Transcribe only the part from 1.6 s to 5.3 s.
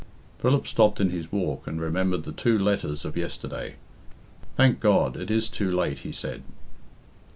and remembered the two letters of yesterday. "Thank God! it